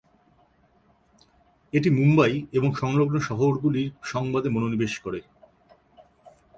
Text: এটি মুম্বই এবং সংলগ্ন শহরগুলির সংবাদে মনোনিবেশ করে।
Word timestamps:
এটি 1.73 1.89
মুম্বই 1.89 2.35
এবং 2.51 2.69
সংলগ্ন 2.75 3.15
শহরগুলির 3.19 3.89
সংবাদে 4.03 4.49
মনোনিবেশ 4.49 4.93
করে। 4.99 5.19